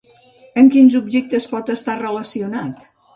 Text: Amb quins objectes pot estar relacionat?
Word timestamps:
Amb 0.61 0.71
quins 0.75 0.95
objectes 0.99 1.45
pot 1.51 1.69
estar 1.73 1.99
relacionat? 1.99 2.89